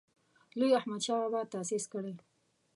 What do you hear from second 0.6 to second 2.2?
احمدشاه بابا تاسیس کړی.